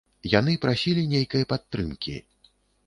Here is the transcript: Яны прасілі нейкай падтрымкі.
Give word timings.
Яны 0.39 0.53
прасілі 0.63 1.05
нейкай 1.13 1.47
падтрымкі. 1.55 2.19